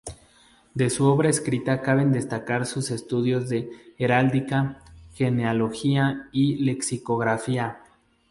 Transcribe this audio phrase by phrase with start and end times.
[0.73, 3.69] De su obra escrita caben destacar sus estudios de
[3.99, 4.81] Heráldica,
[5.13, 7.83] Genealogía y Lexicografía.